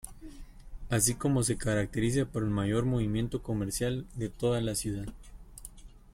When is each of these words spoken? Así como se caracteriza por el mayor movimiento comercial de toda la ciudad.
Así 0.89 1.13
como 1.13 1.43
se 1.43 1.59
caracteriza 1.59 2.25
por 2.25 2.41
el 2.41 2.49
mayor 2.49 2.85
movimiento 2.85 3.43
comercial 3.43 4.07
de 4.15 4.29
toda 4.29 4.59
la 4.59 4.73
ciudad. 4.73 5.05